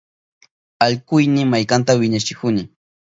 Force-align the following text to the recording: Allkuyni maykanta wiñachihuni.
Allkuyni 0.85 1.43
maykanta 1.51 1.93
wiñachihuni. 1.99 2.61